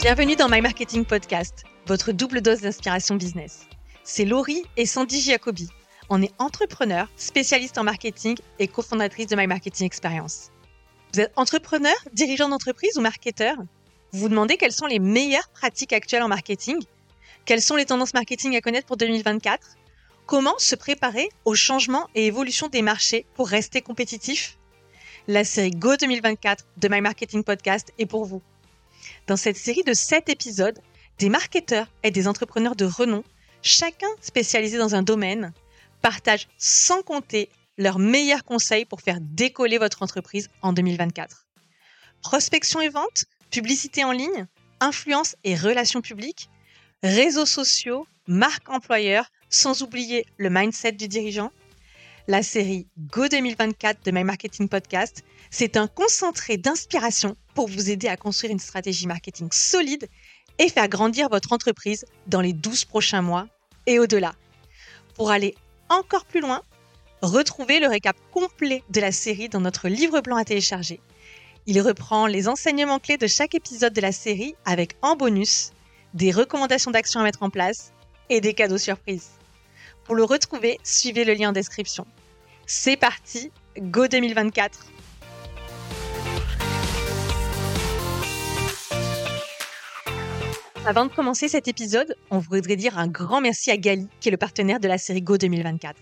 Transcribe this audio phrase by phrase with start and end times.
[0.00, 3.66] Bienvenue dans My Marketing Podcast, votre double dose d'inspiration business.
[4.04, 5.68] C'est Laurie et Sandy Giacobi.
[6.08, 10.50] On est entrepreneurs, spécialistes en marketing et cofondatrices de My Marketing Experience.
[11.12, 13.56] Vous êtes entrepreneur, dirigeant d'entreprise ou marketeur
[14.12, 16.78] Vous vous demandez quelles sont les meilleures pratiques actuelles en marketing?
[17.44, 19.78] Quelles sont les tendances marketing à connaître pour 2024
[20.26, 24.58] Comment se préparer aux changements et évolutions des marchés pour rester compétitif
[25.26, 28.42] La série Go 2024 de My Marketing Podcast est pour vous.
[29.28, 30.80] Dans cette série de 7 épisodes,
[31.18, 33.22] des marketeurs et des entrepreneurs de renom,
[33.60, 35.52] chacun spécialisé dans un domaine,
[36.00, 41.46] partagent sans compter leurs meilleurs conseils pour faire décoller votre entreprise en 2024.
[42.22, 44.46] Prospection et vente, publicité en ligne,
[44.80, 46.48] influence et relations publiques,
[47.02, 51.52] réseaux sociaux, marque employeur, sans oublier le mindset du dirigeant.
[52.28, 58.06] La série Go 2024 de My Marketing Podcast, c'est un concentré d'inspiration pour vous aider
[58.06, 60.08] à construire une stratégie marketing solide
[60.60, 63.48] et faire grandir votre entreprise dans les 12 prochains mois
[63.88, 64.32] et au-delà.
[65.16, 65.56] Pour aller
[65.88, 66.62] encore plus loin,
[67.20, 71.00] retrouvez le récap complet de la série dans notre livre blanc à télécharger.
[71.66, 75.72] Il reprend les enseignements clés de chaque épisode de la série avec en bonus
[76.14, 77.92] des recommandations d'action à mettre en place
[78.30, 79.30] et des cadeaux surprises.
[80.04, 82.06] Pour le retrouver, suivez le lien en description.
[82.68, 84.92] C'est parti, Go 2024
[90.88, 94.30] Avant de commencer cet épisode, on voudrait dire un grand merci à Gali, qui est
[94.30, 96.00] le partenaire de la série Go 2024.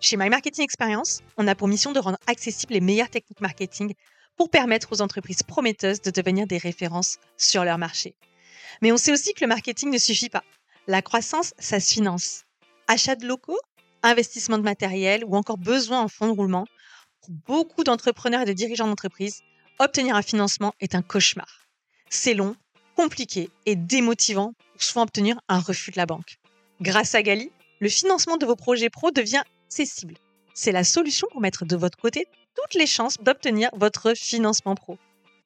[0.00, 3.94] Chez My Marketing Experience, on a pour mission de rendre accessibles les meilleures techniques marketing
[4.36, 8.16] pour permettre aux entreprises prometteuses de devenir des références sur leur marché.
[8.82, 10.42] Mais on sait aussi que le marketing ne suffit pas.
[10.88, 12.42] La croissance, ça se finance.
[12.88, 13.60] Achat de locaux,
[14.02, 16.66] investissement de matériel ou encore besoin en fonds de roulement,
[17.20, 19.42] pour beaucoup d'entrepreneurs et de dirigeants d'entreprise,
[19.78, 21.68] obtenir un financement est un cauchemar.
[22.10, 22.56] C'est long,
[22.96, 26.38] compliqué et démotivant pour souvent obtenir un refus de la banque.
[26.80, 30.14] Grâce à Gali, le financement de vos projets pro devient accessible.
[30.54, 34.98] C'est la solution pour mettre de votre côté toutes les chances d'obtenir votre financement pro.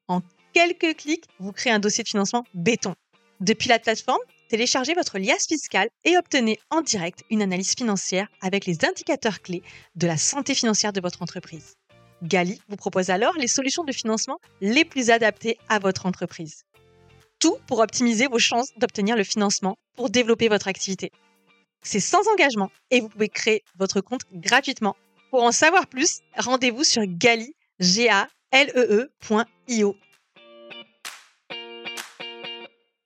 [0.07, 0.23] En
[0.53, 2.95] quelques clics, vous créez un dossier de financement béton.
[3.41, 8.67] Depuis la plateforme, téléchargez votre liasse fiscale et obtenez en direct une analyse financière avec
[8.67, 9.63] les indicateurs clés
[9.97, 11.75] de la santé financière de votre entreprise.
[12.23, 16.65] Gali vous propose alors les solutions de financement les plus adaptées à votre entreprise
[17.41, 21.11] tout pour optimiser vos chances d'obtenir le financement pour développer votre activité.
[21.83, 24.97] C'est sans engagement et vous pouvez créer votre compte gratuitement.
[25.31, 29.95] Pour en savoir plus, rendez-vous sur gali, e e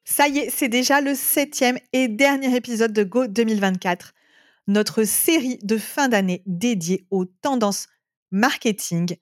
[0.04, 4.12] Ça y est, c'est déjà le septième et dernier épisode de Go 2024,
[4.66, 7.86] notre série de fin d'année dédiée aux tendances
[8.30, 9.16] marketing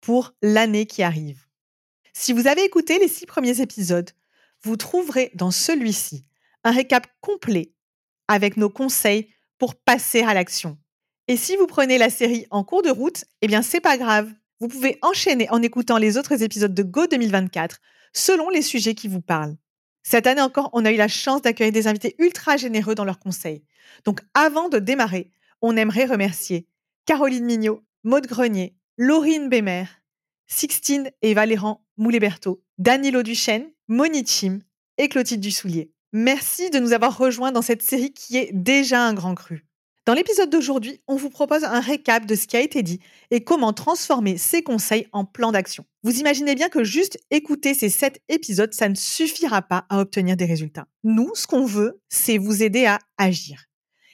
[0.00, 1.46] pour l'année qui arrive.
[2.12, 4.10] Si vous avez écouté les six premiers épisodes,
[4.64, 6.24] vous trouverez dans celui-ci
[6.64, 7.72] un récap complet
[8.28, 9.28] avec nos conseils
[9.58, 10.78] pour passer à l'action.
[11.28, 14.30] Et si vous prenez la série en cours de route, eh bien c'est pas grave.
[14.60, 17.80] Vous pouvez enchaîner en écoutant les autres épisodes de Go 2024
[18.12, 19.56] selon les sujets qui vous parlent.
[20.02, 23.18] Cette année encore, on a eu la chance d'accueillir des invités ultra généreux dans leurs
[23.18, 23.64] conseils.
[24.04, 25.30] Donc avant de démarrer,
[25.60, 26.66] on aimerait remercier
[27.06, 29.84] Caroline Mignot, Maude Grenier, Laurine Bémer,
[30.46, 34.60] Sixtine et Valéran Mouléberto, Danilo Duchesne, Monique Chim
[34.96, 35.92] et Clotilde Dussoulier.
[36.12, 39.66] Merci de nous avoir rejoints dans cette série qui est déjà un grand cru.
[40.06, 43.00] Dans l'épisode d'aujourd'hui, on vous propose un récap de ce qui a été dit
[43.30, 45.84] et comment transformer ces conseils en plan d'action.
[46.04, 50.36] Vous imaginez bien que juste écouter ces sept épisodes, ça ne suffira pas à obtenir
[50.36, 50.86] des résultats.
[51.02, 53.64] Nous, ce qu'on veut, c'est vous aider à agir.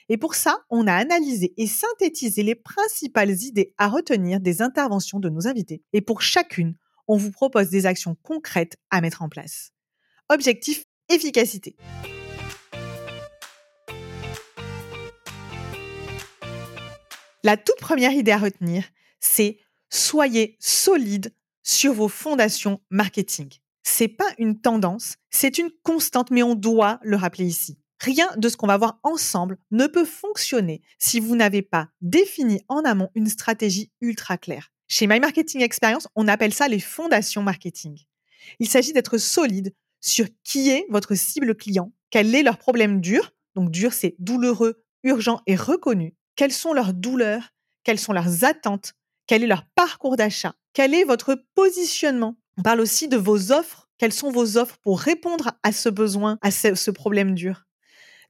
[0.09, 5.19] Et pour ça, on a analysé et synthétisé les principales idées à retenir des interventions
[5.19, 5.83] de nos invités.
[5.93, 6.75] Et pour chacune,
[7.09, 9.73] on vous propose des actions concrètes à mettre en place.
[10.29, 11.75] Objectif efficacité.
[17.43, 18.83] La toute première idée à retenir,
[19.19, 19.57] c'est
[19.89, 21.33] soyez solide
[21.63, 23.49] sur vos fondations marketing.
[23.81, 27.79] C'est pas une tendance, c'est une constante, mais on doit le rappeler ici.
[27.99, 32.61] Rien de ce qu'on va voir ensemble ne peut fonctionner si vous n'avez pas défini
[32.67, 34.71] en amont une stratégie ultra claire.
[34.91, 37.95] Chez My Marketing Experience, on appelle ça les fondations marketing.
[38.57, 43.31] Il s'agit d'être solide sur qui est votre cible client, quel est leur problème dur,
[43.53, 47.53] donc dur c'est douloureux, urgent et reconnu, quelles sont leurs douleurs,
[47.83, 48.93] quelles sont leurs attentes,
[49.27, 52.35] quel est leur parcours d'achat, quel est votre positionnement?
[52.57, 56.39] On parle aussi de vos offres, quelles sont vos offres pour répondre à ce besoin,
[56.41, 57.67] à ce, ce problème dur?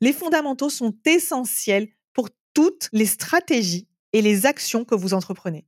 [0.01, 5.65] Les fondamentaux sont essentiels pour toutes les stratégies et les actions que vous entreprenez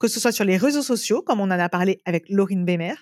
[0.00, 2.94] que ce soit sur les réseaux sociaux, comme on en a parlé avec Laurine Bémer,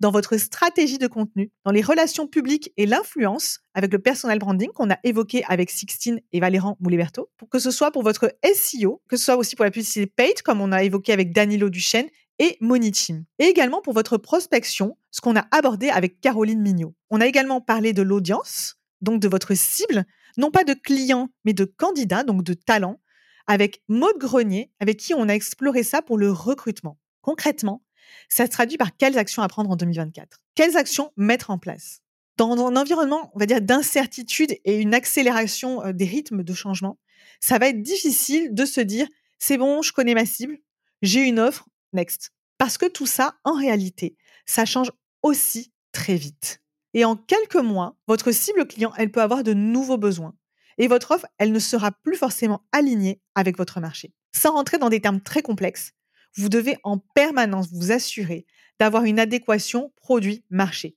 [0.00, 4.70] dans votre stratégie de contenu, dans les relations publiques et l'influence avec le personal branding
[4.70, 9.16] qu'on a évoqué avec Sixtine et Valérand Mouliberto, que ce soit pour votre SEO, que
[9.16, 12.08] ce soit aussi pour la publicité paid, comme on a évoqué avec Danilo Duchesne
[12.38, 13.24] et Monichim.
[13.38, 16.94] Et également pour votre prospection, ce qu'on a abordé avec Caroline Mignot.
[17.10, 20.04] On a également parlé de l'audience, donc de votre cible,
[20.36, 23.00] non pas de clients, mais de candidats, donc de talents,
[23.46, 26.98] avec Maud Grenier, avec qui on a exploré ça pour le recrutement.
[27.20, 27.82] Concrètement,
[28.28, 32.00] ça se traduit par quelles actions à prendre en 2024 Quelles actions mettre en place?
[32.36, 36.98] Dans un environnement, on va dire, d'incertitude et une accélération des rythmes de changement,
[37.40, 39.06] ça va être difficile de se dire,
[39.38, 40.58] c'est bon, je connais ma cible,
[41.02, 42.32] j'ai une offre, next.
[42.58, 44.16] Parce que tout ça, en réalité,
[44.46, 44.90] ça change
[45.22, 46.60] aussi très vite.
[46.92, 50.34] Et en quelques mois, votre cible client, elle peut avoir de nouveaux besoins.
[50.78, 54.12] Et votre offre, elle ne sera plus forcément alignée avec votre marché.
[54.32, 55.92] Sans rentrer dans des termes très complexes,
[56.36, 58.46] vous devez en permanence vous assurer
[58.80, 60.96] d'avoir une adéquation produit-marché.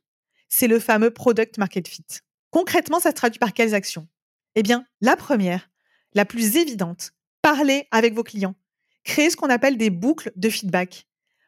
[0.49, 2.05] C'est le fameux product market fit.
[2.49, 4.07] Concrètement, ça se traduit par quelles actions?
[4.55, 5.69] Eh bien, la première,
[6.13, 8.55] la plus évidente, parlez avec vos clients.
[9.03, 11.07] Créez ce qu'on appelle des boucles de feedback.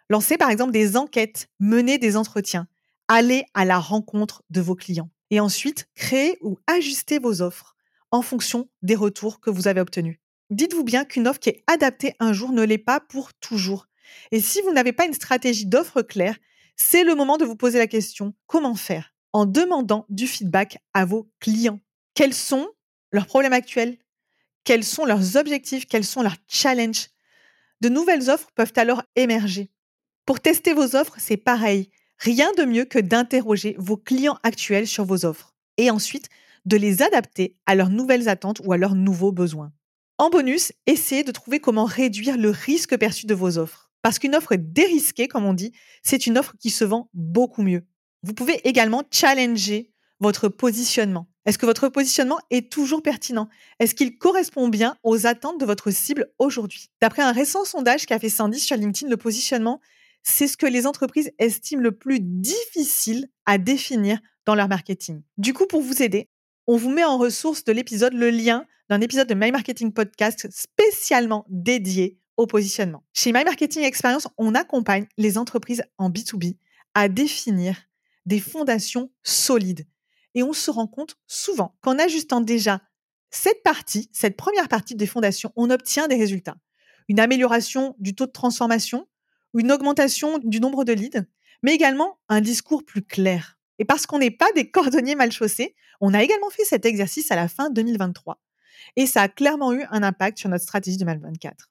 [0.10, 2.68] Lancez par exemple des enquêtes, menez des entretiens.
[3.08, 5.10] Allez à la rencontre de vos clients.
[5.32, 7.76] Et ensuite, créez ou ajustez vos offres
[8.12, 10.18] en fonction des retours que vous avez obtenus.
[10.50, 13.88] Dites-vous bien qu'une offre qui est adaptée un jour ne l'est pas pour toujours.
[14.32, 16.38] Et si vous n'avez pas une stratégie d'offre claire,
[16.76, 21.06] c'est le moment de vous poser la question comment faire En demandant du feedback à
[21.06, 21.80] vos clients.
[22.16, 22.68] Quels sont
[23.12, 23.98] leurs problèmes actuels?
[24.64, 25.86] Quels sont leurs objectifs?
[25.88, 27.10] Quels sont leurs challenges?
[27.82, 29.70] De nouvelles offres peuvent alors émerger.
[30.26, 31.90] Pour tester vos offres, c'est pareil.
[32.18, 36.30] Rien de mieux que d'interroger vos clients actuels sur vos offres et ensuite
[36.70, 39.74] de les adapter à leurs nouvelles attentes ou à leurs nouveaux besoins.
[40.20, 43.92] En bonus, essayez de trouver comment réduire le risque perçu de vos offres.
[44.04, 45.74] Parce qu'une offre dérisquée, comme on dit,
[46.04, 47.88] c'est une offre qui se vend beaucoup mieux.
[48.22, 51.28] Vous pouvez également challenger votre positionnement.
[51.46, 53.50] Est-ce que votre positionnement est toujours pertinent?
[53.80, 56.92] Est-ce qu'il correspond bien aux attentes de votre cible aujourd'hui?
[57.02, 59.82] D'après un récent sondage qu'a fait Sandy sur LinkedIn, le positionnement,
[60.22, 65.24] c'est ce que les entreprises estiment le plus difficile à définir dans leur marketing.
[65.38, 66.30] Du coup, pour vous aider,
[66.72, 70.48] on vous met en ressource de l'épisode le lien d'un épisode de My Marketing Podcast
[70.52, 73.04] spécialement dédié au positionnement.
[73.12, 76.58] Chez My Marketing Experience, on accompagne les entreprises en B2B
[76.94, 77.76] à définir
[78.28, 79.88] des fondations solides.
[80.36, 82.84] Et on se rend compte souvent qu'en ajustant déjà
[83.32, 86.58] cette partie, cette première partie des fondations, on obtient des résultats.
[87.08, 89.08] Une amélioration du taux de transformation,
[89.58, 91.26] une augmentation du nombre de leads,
[91.64, 93.59] mais également un discours plus clair.
[93.80, 97.32] Et parce qu'on n'est pas des cordonniers mal chaussés, on a également fait cet exercice
[97.32, 98.40] à la fin 2023
[98.96, 101.70] et ça a clairement eu un impact sur notre stratégie 2024.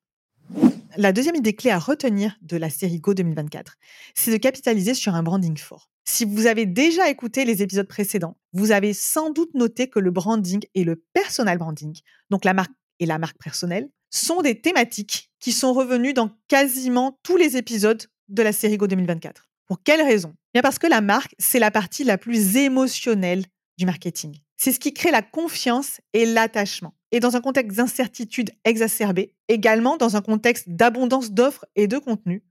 [0.97, 3.77] La deuxième idée clé à retenir de la série Go 2024,
[4.15, 5.91] c'est de capitaliser sur un branding fort.
[6.07, 10.11] Si vous avez déjà écouté les épisodes précédents, vous avez sans doute noté que le
[10.11, 12.01] branding et le personal branding,
[12.31, 17.21] donc la marque et la marque personnelle, sont des thématiques qui sont revenues dans quasiment
[17.23, 19.49] tous les épisodes de la série Go 2024.
[19.67, 20.35] Pour quelle raison?
[20.59, 23.45] Bien parce que la marque, c'est la partie la plus émotionnelle
[23.77, 24.41] du marketing.
[24.57, 26.97] C'est ce qui crée la confiance et l'attachement.
[27.13, 32.43] Et dans un contexte d'incertitude exacerbée, également dans un contexte d'abondance d'offres et de contenus,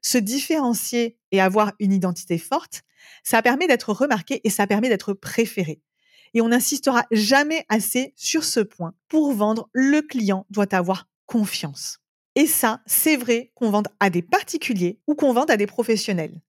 [0.00, 2.80] se différencier et avoir une identité forte,
[3.24, 5.82] ça permet d'être remarqué et ça permet d'être préféré.
[6.32, 8.94] Et on n'insistera jamais assez sur ce point.
[9.08, 11.98] Pour vendre, le client doit avoir confiance.
[12.36, 16.40] Et ça, c'est vrai qu'on vende à des particuliers ou qu'on vende à des professionnels.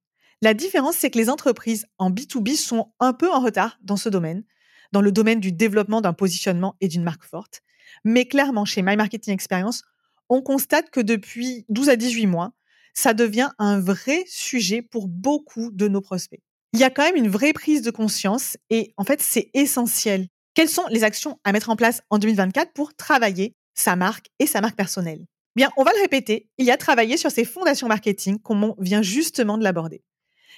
[0.43, 4.09] La différence, c'est que les entreprises en B2B sont un peu en retard dans ce
[4.09, 4.43] domaine,
[4.91, 7.61] dans le domaine du développement d'un positionnement et d'une marque forte.
[8.05, 9.83] Mais clairement, chez My Marketing Experience,
[10.29, 12.53] on constate que depuis 12 à 18 mois,
[12.95, 16.41] ça devient un vrai sujet pour beaucoup de nos prospects.
[16.73, 20.27] Il y a quand même une vraie prise de conscience et en fait, c'est essentiel.
[20.55, 24.47] Quelles sont les actions à mettre en place en 2024 pour travailler sa marque et
[24.47, 25.25] sa marque personnelle?
[25.55, 28.75] Bien, on va le répéter, il y a travaillé sur ces fondations marketing comme on
[28.79, 30.01] vient justement de l'aborder.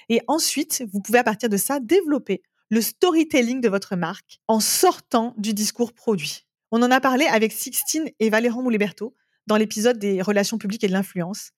[0.08, 4.60] Et ensuite, vous pouvez à partir de ça développer le storytelling de votre marque en
[4.60, 6.46] sortant du discours produit.
[6.70, 9.14] On en a parlé avec Sixtine et Valéran Mouliberto
[9.46, 11.50] dans l'épisode des relations publiques et de l'influence.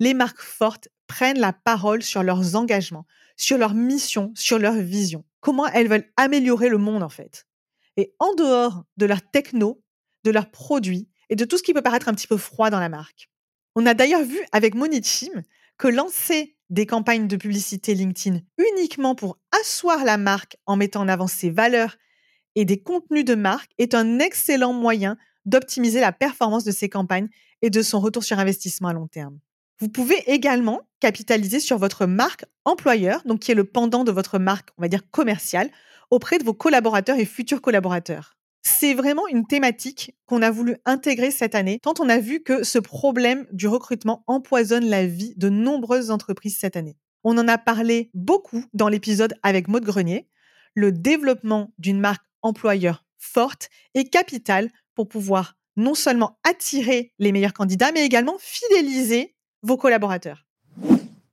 [0.00, 5.24] Les marques fortes prennent la parole sur leurs engagements, sur leur mission, sur leur vision.
[5.40, 7.46] Comment elles veulent améliorer le monde en fait.
[7.96, 9.82] Et en dehors de leur techno,
[10.24, 12.80] de leurs produits et de tout ce qui peut paraître un petit peu froid dans
[12.80, 13.30] la marque.
[13.74, 15.42] On a d'ailleurs vu avec Monichim
[15.78, 21.08] que lancer des campagnes de publicité LinkedIn uniquement pour asseoir la marque en mettant en
[21.08, 21.96] avant ses valeurs
[22.54, 27.28] et des contenus de marque est un excellent moyen d'optimiser la performance de ses campagnes
[27.62, 29.38] et de son retour sur investissement à long terme.
[29.80, 34.38] Vous pouvez également capitaliser sur votre marque employeur, donc qui est le pendant de votre
[34.38, 35.70] marque, on va dire commerciale,
[36.10, 38.37] auprès de vos collaborateurs et futurs collaborateurs.
[38.62, 42.62] C'est vraiment une thématique qu'on a voulu intégrer cette année, tant on a vu que
[42.64, 46.96] ce problème du recrutement empoisonne la vie de nombreuses entreprises cette année.
[47.24, 50.28] On en a parlé beaucoup dans l'épisode avec Maud Grenier.
[50.74, 57.52] Le développement d'une marque employeur forte est capital pour pouvoir non seulement attirer les meilleurs
[57.52, 60.46] candidats, mais également fidéliser vos collaborateurs.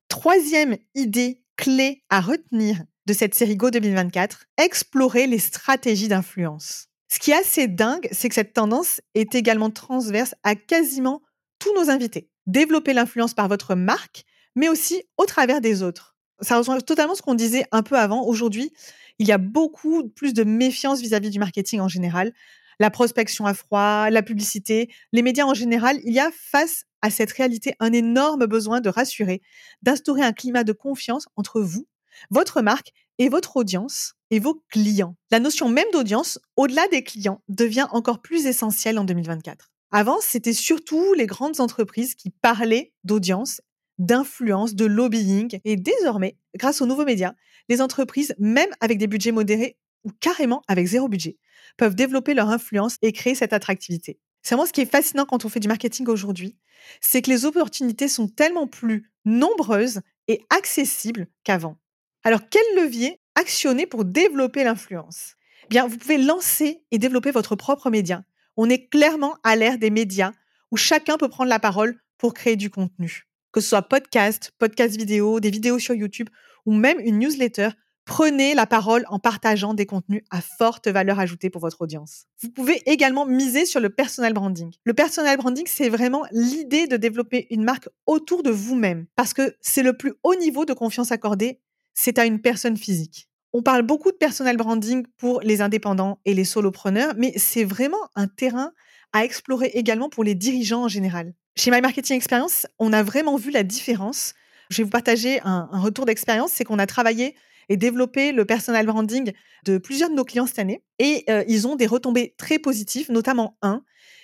[0.07, 6.87] Troisième idée clé à retenir de cette série Go 2024, explorer les stratégies d'influence.
[7.15, 11.21] Ce qui est assez dingue, c'est que cette tendance est également transverse à quasiment
[11.59, 12.29] tous nos invités.
[12.45, 16.17] Développer l'influence par votre marque, mais aussi au travers des autres.
[16.41, 18.25] Ça rejoint totalement ce qu'on disait un peu avant.
[18.25, 18.73] Aujourd'hui,
[19.17, 22.33] il y a beaucoup plus de méfiance vis-à-vis du marketing en général.
[22.81, 27.09] La prospection à froid, la publicité, les médias en général, il y a face à
[27.09, 29.41] cette réalité un énorme besoin de rassurer,
[29.83, 31.87] d'instaurer un climat de confiance entre vous,
[32.29, 35.15] votre marque et votre audience et vos clients.
[35.31, 39.71] La notion même d'audience, au-delà des clients, devient encore plus essentielle en 2024.
[39.91, 43.61] Avant, c'était surtout les grandes entreprises qui parlaient d'audience,
[43.97, 45.59] d'influence, de lobbying.
[45.63, 47.33] Et désormais, grâce aux nouveaux médias,
[47.69, 51.37] les entreprises, même avec des budgets modérés ou carrément avec zéro budget,
[51.77, 54.19] peuvent développer leur influence et créer cette attractivité.
[54.41, 56.57] C'est vraiment ce qui est fascinant quand on fait du marketing aujourd'hui,
[57.01, 61.77] c'est que les opportunités sont tellement plus nombreuses et accessibles qu'avant.
[62.25, 65.35] Alors, quel levier actionner pour développer l'influence?
[65.65, 68.23] Eh Bien, vous pouvez lancer et développer votre propre média.
[68.57, 70.31] On est clairement à l'ère des médias
[70.71, 73.27] où chacun peut prendre la parole pour créer du contenu.
[73.51, 76.29] Que ce soit podcast, podcast vidéo, des vidéos sur YouTube
[76.65, 77.69] ou même une newsletter,
[78.05, 82.25] Prenez la parole en partageant des contenus à forte valeur ajoutée pour votre audience.
[82.43, 84.71] Vous pouvez également miser sur le personal branding.
[84.83, 89.55] Le personal branding, c'est vraiment l'idée de développer une marque autour de vous-même parce que
[89.59, 91.61] c'est le plus haut niveau de confiance accordé,
[91.95, 93.27] c'est à une personne physique.
[93.53, 98.09] On parle beaucoup de personal branding pour les indépendants et les solopreneurs, mais c'est vraiment
[98.13, 98.73] un terrain
[99.13, 101.33] à explorer également pour les dirigeants en général.
[101.55, 104.33] Chez My Marketing Experience, on a vraiment vu la différence.
[104.69, 107.33] Je vais vous partager un, retour d'expérience, c'est qu'on a travaillé
[107.69, 109.31] et développer le personal branding
[109.63, 110.83] de plusieurs de nos clients cette année.
[110.99, 113.83] Et euh, ils ont des retombées très positives, notamment un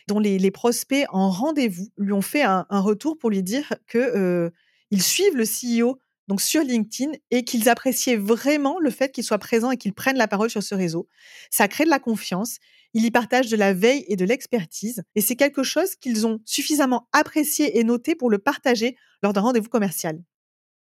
[0.10, 4.50] dont les, prospects en rendez-vous lui ont fait un, retour pour lui dire que euh,
[4.90, 6.00] ils suivent le CEO
[6.32, 10.16] donc sur LinkedIn et qu'ils appréciaient vraiment le fait qu'il soit présent et qu'il prenne
[10.16, 11.10] la parole sur ce réseau.
[11.50, 12.60] Ça crée de la confiance.
[12.94, 16.40] Il y partage de la veille et de l'expertise et c'est quelque chose qu'ils ont
[16.46, 20.24] suffisamment apprécié et noté pour le partager lors d'un rendez-vous commercial.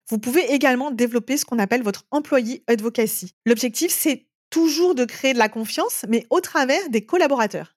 [0.09, 3.35] Vous pouvez également développer ce qu'on appelle votre employee advocacy.
[3.45, 7.77] L'objectif, c'est toujours de créer de la confiance, mais au travers des collaborateurs.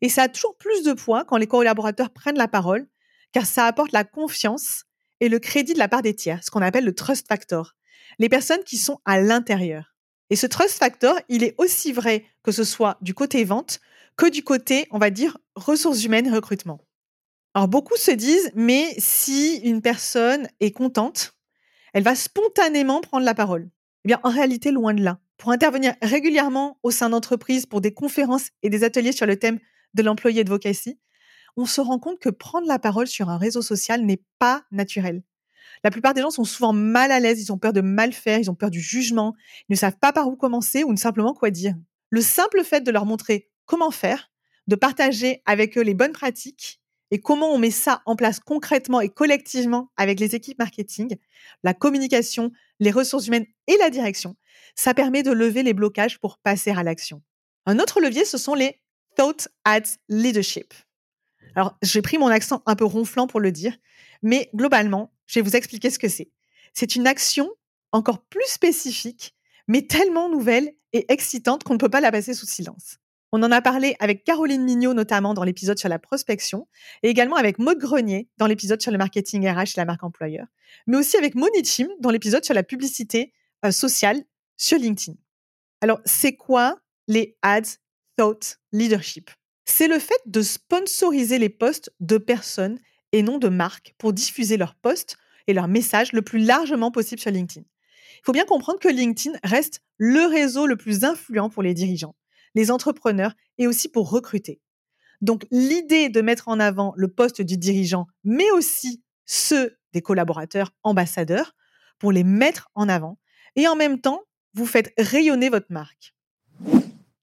[0.00, 2.88] Et ça a toujours plus de poids quand les collaborateurs prennent la parole,
[3.32, 4.84] car ça apporte la confiance
[5.20, 7.74] et le crédit de la part des tiers, ce qu'on appelle le trust factor.
[8.18, 9.94] Les personnes qui sont à l'intérieur.
[10.30, 13.80] Et ce trust factor, il est aussi vrai que ce soit du côté vente
[14.16, 16.80] que du côté, on va dire, ressources humaines recrutement.
[17.54, 21.34] Alors beaucoup se disent, mais si une personne est contente,
[21.92, 23.70] elle va spontanément prendre la parole.
[24.04, 25.18] Eh bien, en réalité, loin de là.
[25.36, 29.58] Pour intervenir régulièrement au sein d'entreprises pour des conférences et des ateliers sur le thème
[29.94, 30.98] de l'employé advocacy,
[31.56, 35.22] on se rend compte que prendre la parole sur un réseau social n'est pas naturel.
[35.84, 38.38] La plupart des gens sont souvent mal à l'aise, ils ont peur de mal faire,
[38.38, 39.34] ils ont peur du jugement,
[39.68, 41.74] ils ne savent pas par où commencer ou simplement quoi dire.
[42.10, 44.30] Le simple fait de leur montrer comment faire,
[44.66, 46.80] de partager avec eux les bonnes pratiques,
[47.10, 51.16] et comment on met ça en place concrètement et collectivement avec les équipes marketing,
[51.64, 54.36] la communication, les ressources humaines et la direction,
[54.76, 57.22] ça permet de lever les blocages pour passer à l'action.
[57.66, 58.80] Un autre levier, ce sont les
[59.16, 60.72] Thought Ads Leadership.
[61.56, 63.76] Alors, j'ai pris mon accent un peu ronflant pour le dire,
[64.22, 66.30] mais globalement, je vais vous expliquer ce que c'est.
[66.72, 67.50] C'est une action
[67.92, 69.34] encore plus spécifique,
[69.68, 72.98] mais tellement nouvelle et excitante qu'on ne peut pas la passer sous silence.
[73.32, 76.66] On en a parlé avec Caroline Mignot, notamment dans l'épisode sur la prospection,
[77.02, 80.46] et également avec Maud Grenier dans l'épisode sur le marketing RH et la marque employeur,
[80.88, 83.32] mais aussi avec Monique Chim dans l'épisode sur la publicité
[83.64, 84.24] euh, sociale
[84.56, 85.16] sur LinkedIn.
[85.80, 87.78] Alors, c'est quoi les Ads
[88.16, 89.30] Thought Leadership?
[89.64, 92.78] C'est le fait de sponsoriser les posts de personnes
[93.12, 97.20] et non de marques pour diffuser leurs posts et leurs messages le plus largement possible
[97.20, 97.64] sur LinkedIn.
[98.16, 102.14] Il faut bien comprendre que LinkedIn reste le réseau le plus influent pour les dirigeants
[102.54, 104.60] les entrepreneurs et aussi pour recruter.
[105.20, 110.72] Donc l'idée de mettre en avant le poste du dirigeant, mais aussi ceux des collaborateurs
[110.82, 111.54] ambassadeurs,
[111.98, 113.18] pour les mettre en avant,
[113.56, 114.22] et en même temps,
[114.54, 116.14] vous faites rayonner votre marque.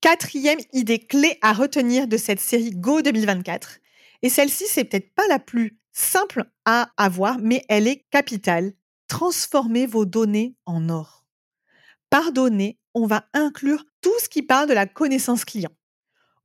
[0.00, 3.80] Quatrième idée clé à retenir de cette série Go 2024,
[4.22, 8.74] et celle-ci, c'est peut-être pas la plus simple à avoir, mais elle est capitale.
[9.08, 11.26] Transformez vos données en or.
[12.10, 15.72] Par données, on va inclure tout ce qui parle de la connaissance client.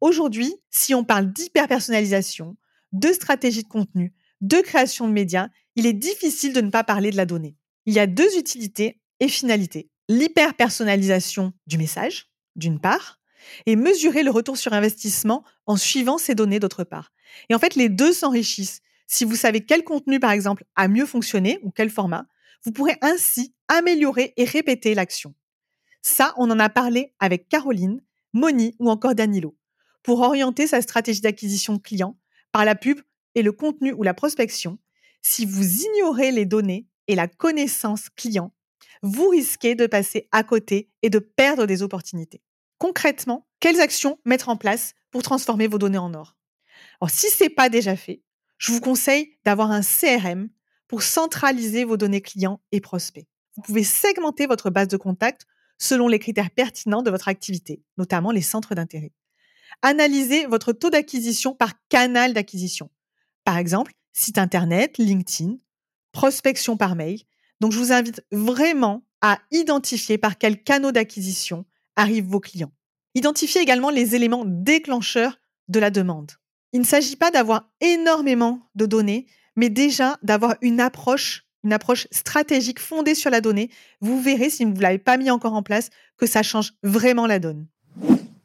[0.01, 2.57] Aujourd'hui, si on parle d'hyperpersonnalisation,
[2.91, 7.11] de stratégie de contenu, de création de médias, il est difficile de ne pas parler
[7.11, 7.55] de la donnée.
[7.85, 9.91] Il y a deux utilités et finalités.
[10.09, 13.19] L'hyperpersonnalisation du message, d'une part,
[13.65, 17.11] et mesurer le retour sur investissement en suivant ces données d'autre part.
[17.49, 18.81] Et en fait, les deux s'enrichissent.
[19.07, 22.25] Si vous savez quel contenu, par exemple, a mieux fonctionné ou quel format,
[22.63, 25.33] vous pourrez ainsi améliorer et répéter l'action.
[26.01, 28.01] Ça, on en a parlé avec Caroline,
[28.33, 29.57] Moni ou encore Danilo.
[30.03, 32.17] Pour orienter sa stratégie d'acquisition client
[32.51, 32.99] par la pub
[33.35, 34.79] et le contenu ou la prospection,
[35.21, 38.53] si vous ignorez les données et la connaissance client,
[39.01, 42.41] vous risquez de passer à côté et de perdre des opportunités.
[42.83, 46.35] Concrètement, quelles actions mettre en place pour transformer vos données en or?
[47.07, 48.21] Si ce n'est pas déjà fait,
[48.57, 50.49] je vous conseille d'avoir un CRM
[50.89, 53.25] pour centraliser vos données clients et prospects.
[53.55, 55.45] Vous pouvez segmenter votre base de contact
[55.77, 59.13] selon les critères pertinents de votre activité, notamment les centres d'intérêt.
[59.81, 62.89] Analysez votre taux d'acquisition par canal d'acquisition.
[63.45, 65.55] Par exemple, site internet, LinkedIn,
[66.11, 67.21] prospection par mail.
[67.61, 71.63] Donc, je vous invite vraiment à identifier par quels canaux d'acquisition
[71.95, 72.71] arrivent vos clients.
[73.15, 76.31] Identifiez également les éléments déclencheurs de la demande.
[76.71, 82.07] Il ne s'agit pas d'avoir énormément de données, mais déjà d'avoir une approche, une approche
[82.11, 83.69] stratégique fondée sur la donnée.
[84.01, 87.27] Vous verrez, si vous ne l'avez pas mis encore en place, que ça change vraiment
[87.27, 87.67] la donne.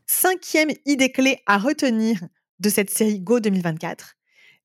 [0.07, 2.21] Cinquième idée clé à retenir
[2.61, 4.17] de cette série Go 2024,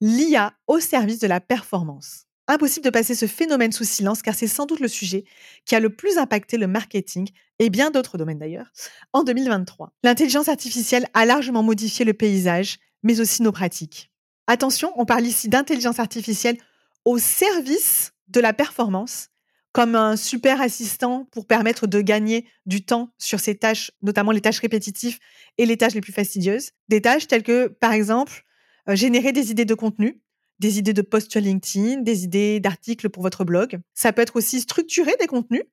[0.02, 2.26] l'IA au service de la performance.
[2.48, 5.24] Impossible de passer ce phénomène sous silence car c'est sans doute le sujet
[5.66, 8.72] qui a le plus impacté le marketing et bien d'autres domaines d'ailleurs
[9.14, 9.94] en 2023.
[10.04, 14.12] L'intelligence artificielle a largement modifié le paysage, mais aussi nos pratiques.
[14.48, 16.58] Attention, on parle ici d'intelligence artificielle
[17.06, 19.30] au service de la performance,
[19.72, 24.42] comme un super assistant pour permettre de gagner du temps sur ces tâches, notamment les
[24.42, 25.20] tâches répétitives
[25.58, 26.72] et les tâches les plus fastidieuses.
[26.90, 28.44] Des tâches telles que, par exemple,
[28.90, 30.22] euh, générer des idées de contenu,
[30.64, 33.82] des idées de posts sur LinkedIn, des idées d'articles pour votre blog.
[33.94, 35.64] Ça peut être aussi structurer des contenus.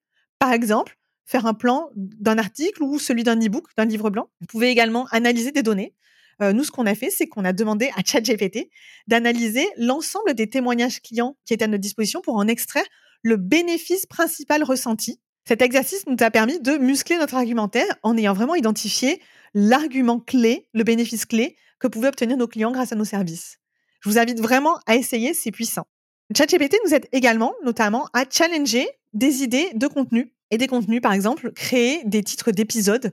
[0.40, 4.30] Par exemple, faire un plan d'un article ou celui d'un e-book, d'un livre blanc.
[4.40, 5.94] Vous pouvez également analyser des données.
[6.42, 8.68] Euh, nous, ce qu'on a fait, c'est qu'on a demandé à ChatGPT
[9.06, 12.86] d'analyser l'ensemble des témoignages clients qui étaient à notre disposition pour en extraire
[13.22, 15.20] le bénéfice principal ressenti.
[15.46, 19.22] Cet exercice nous a permis de muscler notre argumentaire en ayant vraiment identifié
[19.54, 23.60] l'argument clé, le bénéfice clé que pouvaient obtenir nos clients grâce à nos services.
[24.00, 25.86] Je vous invite vraiment à essayer, c'est puissant.
[26.36, 31.12] ChatGPT nous aide également, notamment, à challenger des idées de contenu et des contenus, par
[31.12, 33.12] exemple, créer des titres d'épisodes,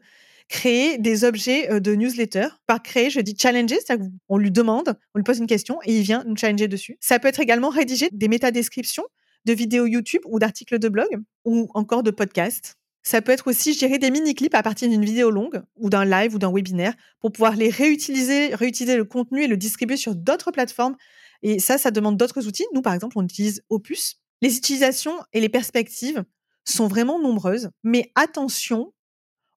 [0.50, 2.48] créer des objets euh, de newsletter.
[2.68, 5.98] Par créer, je dis challenger, c'est-à-dire qu'on lui demande, on lui pose une question et
[5.98, 6.98] il vient nous challenger dessus.
[7.00, 9.04] Ça peut être également rédiger des métadescriptions
[9.46, 11.08] de vidéos YouTube ou d'articles de blog
[11.46, 12.78] ou encore de podcasts.
[13.08, 16.36] Ça peut être aussi gérer des mini-clips à partir d'une vidéo longue ou d'un live
[16.36, 20.52] ou d'un webinaire pour pouvoir les réutiliser, réutiliser le contenu et le distribuer sur d'autres
[20.52, 20.98] plateformes.
[21.42, 22.66] Et ça, ça demande d'autres outils.
[22.74, 24.18] Nous, par exemple, on utilise Opus.
[24.42, 26.26] Les utilisations et les perspectives
[26.66, 28.94] sont vraiment nombreuses, mais attention,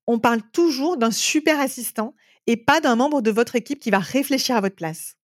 [0.06, 2.14] on parle toujours d'un super assistant
[2.46, 5.16] et pas d'un membre de votre équipe qui va réfléchir à votre place.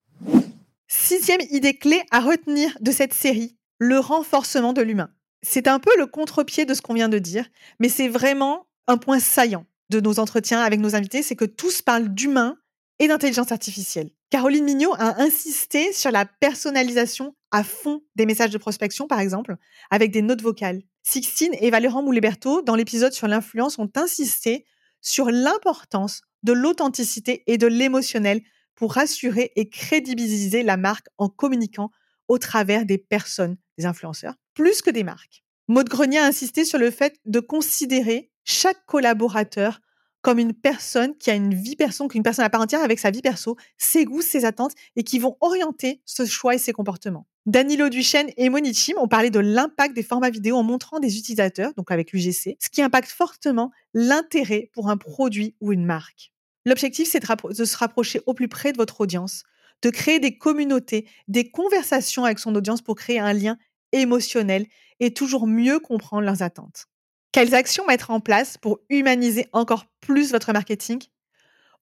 [0.88, 5.10] Sixième idée clé à retenir de cette série, le renforcement de l'humain.
[5.48, 7.46] C'est un peu le contre-pied de ce qu'on vient de dire,
[7.78, 11.82] mais c'est vraiment un point saillant de nos entretiens avec nos invités, c'est que tous
[11.82, 12.58] parlent d'humain
[12.98, 14.10] et d'intelligence artificielle.
[14.28, 19.54] Caroline Mignot a insisté sur la personnalisation à fond des messages de prospection, par exemple,
[19.88, 20.82] avec des notes vocales.
[21.04, 24.66] Sixtine et Valéran Mouléberto, dans l'épisode sur l'influence, ont insisté
[25.00, 28.42] sur l'importance de l'authenticité et de l'émotionnel
[28.74, 31.92] pour rassurer et crédibiliser la marque en communiquant
[32.26, 35.44] au travers des personnes, influenceurs, plus que des marques.
[35.68, 39.80] Maud Grenier a insisté sur le fait de considérer chaque collaborateur
[40.22, 43.10] comme une personne qui a une vie perso, qu'une personne à part entière avec sa
[43.10, 47.26] vie perso, ses goûts, ses attentes et qui vont orienter ce choix et ses comportements.
[47.46, 51.74] Danilo Duchesne et Monichim ont parlé de l'impact des formats vidéo en montrant des utilisateurs,
[51.74, 56.32] donc avec l'UGC, ce qui impacte fortement l'intérêt pour un produit ou une marque.
[56.64, 59.44] L'objectif, c'est de se rapprocher au plus près de votre audience,
[59.82, 63.58] de créer des communautés, des conversations avec son audience pour créer un lien
[63.92, 64.66] émotionnel
[65.00, 66.86] et toujours mieux comprendre leurs attentes.
[67.32, 71.02] Quelles actions mettre en place pour humaniser encore plus votre marketing?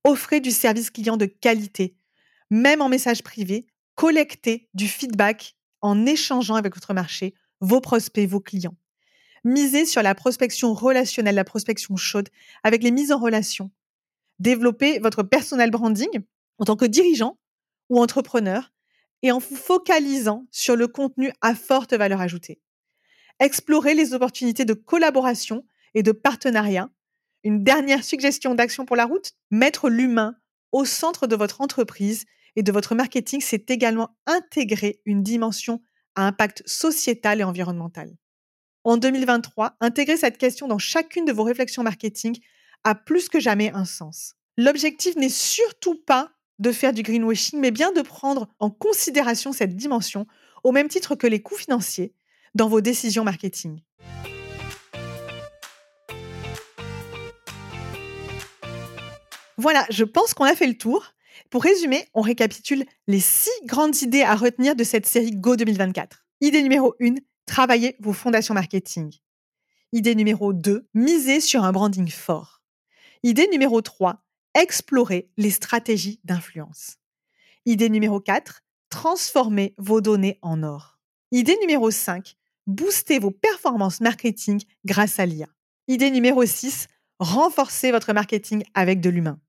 [0.02, 1.96] Offrez du service client de qualité,
[2.50, 8.40] même en message privé, collectez du feedback en échangeant avec votre marché, vos prospects, vos
[8.40, 8.76] clients.
[9.44, 12.30] Misez sur la prospection relationnelle, la prospection chaude,
[12.62, 13.70] avec les mises en relation.
[14.38, 16.24] Développez votre personal branding
[16.58, 17.38] en tant que dirigeant
[17.88, 18.72] ou entrepreneur
[19.22, 22.60] et en vous focalisant sur le contenu à forte valeur ajoutée.
[23.40, 26.90] Explorez les opportunités de collaboration et de partenariat.
[27.42, 30.36] Une dernière suggestion d'action pour la route, mettre l'humain
[30.72, 35.82] au centre de votre entreprise et de votre marketing, c'est également intégrer une dimension
[36.14, 38.16] à impact sociétal et environnemental.
[38.84, 42.38] En 2023, intégrer cette question dans chacune de vos réflexions marketing
[42.84, 44.34] a plus que jamais un sens.
[44.56, 49.76] L'objectif n'est surtout pas de faire du greenwashing, mais bien de prendre en considération cette
[49.76, 50.26] dimension
[50.62, 52.14] au même titre que les coûts financiers
[52.54, 53.80] dans vos décisions marketing.
[59.56, 61.12] Voilà, je pense qu'on a fait le tour.
[61.50, 66.24] Pour résumer, on récapitule les six grandes idées à retenir de cette série Go 2024.
[66.40, 67.14] Idée numéro 1,
[67.46, 69.12] travaillez vos fondations marketing.
[69.92, 72.62] Idée numéro 2, misez sur un branding fort.
[73.22, 76.96] Idée numéro 3, explorez les stratégies d'influence.
[77.66, 80.98] Idée numéro 4, transformez vos données en or.
[81.32, 82.36] Idée numéro 5,
[82.66, 85.48] boostez vos performances marketing grâce à l'IA.
[85.88, 86.88] Idée numéro 6,
[87.18, 89.40] renforcez votre marketing avec de l'humain.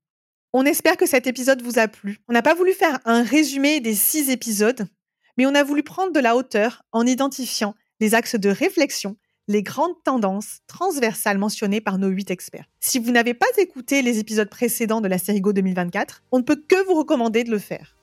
[0.52, 2.18] On espère que cet épisode vous a plu.
[2.28, 4.88] On n'a pas voulu faire un résumé des six épisodes,
[5.36, 9.16] mais on a voulu prendre de la hauteur en identifiant les axes de réflexion
[9.48, 12.66] les grandes tendances transversales mentionnées par nos huit experts.
[12.80, 16.42] Si vous n'avez pas écouté les épisodes précédents de la série Go 2024, on ne
[16.42, 17.96] peut que vous recommander de le faire.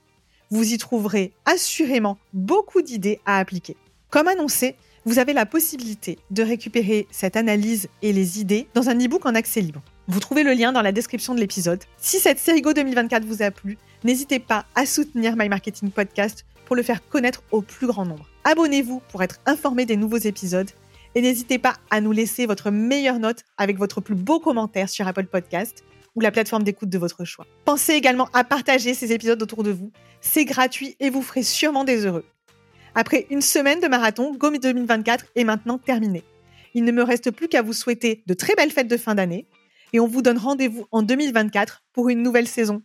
[0.51, 3.75] Vous y trouverez assurément beaucoup d'idées à appliquer.
[4.09, 4.75] Comme annoncé,
[5.05, 9.35] vous avez la possibilité de récupérer cette analyse et les idées dans un e-book en
[9.35, 9.81] accès libre.
[10.07, 11.83] Vous trouvez le lien dans la description de l'épisode.
[11.97, 16.45] Si cette série Go 2024 vous a plu, n'hésitez pas à soutenir My Marketing Podcast
[16.65, 18.27] pour le faire connaître au plus grand nombre.
[18.45, 20.69] Abonnez-vous pour être informé des nouveaux épisodes
[21.15, 25.07] et n'hésitez pas à nous laisser votre meilleure note avec votre plus beau commentaire sur
[25.07, 25.83] Apple Podcast
[26.15, 27.45] ou la plateforme d'écoute de votre choix.
[27.65, 29.91] Pensez également à partager ces épisodes autour de vous.
[30.21, 32.25] C'est gratuit et vous ferez sûrement des heureux.
[32.95, 36.23] Après une semaine de marathon, GOMI 2024 est maintenant terminé.
[36.75, 39.47] Il ne me reste plus qu'à vous souhaiter de très belles fêtes de fin d'année
[39.93, 42.81] et on vous donne rendez-vous en 2024 pour une nouvelle saison.